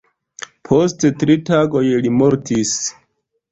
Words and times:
Post 0.69 1.05
tri 1.25 1.35
tagoj 1.51 1.85
li 2.07 2.15
mortis. 2.17 2.75